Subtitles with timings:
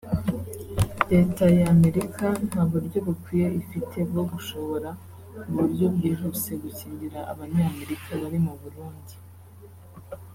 [1.11, 4.89] Leta y’Amerika nta buryo bukwiye ifite bwo gushobora
[5.37, 9.13] mu buryo bwihuse gukingira Abanyamerika bari mu Burundi